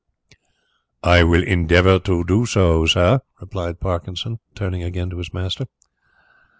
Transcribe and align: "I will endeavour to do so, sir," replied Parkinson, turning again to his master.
"I 1.03 1.23
will 1.23 1.43
endeavour 1.43 1.99
to 1.99 2.23
do 2.23 2.47
so, 2.47 2.87
sir," 2.87 3.19
replied 3.39 3.79
Parkinson, 3.79 4.39
turning 4.55 4.81
again 4.81 5.11
to 5.11 5.17
his 5.19 5.31
master. 5.31 5.67